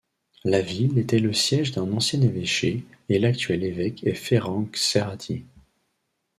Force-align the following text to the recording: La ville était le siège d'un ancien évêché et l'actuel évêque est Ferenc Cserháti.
La 0.45 0.61
ville 0.61 0.97
était 0.97 1.19
le 1.19 1.31
siège 1.31 1.73
d'un 1.73 1.91
ancien 1.91 2.19
évêché 2.21 2.83
et 3.07 3.19
l'actuel 3.19 3.63
évêque 3.63 4.03
est 4.03 4.15
Ferenc 4.15 4.65
Cserháti. 4.75 5.45